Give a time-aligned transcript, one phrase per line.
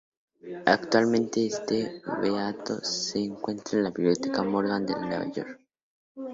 [0.65, 5.59] Actualmente este Beato se encuentra en la Biblioteca Morgan de Nueva York.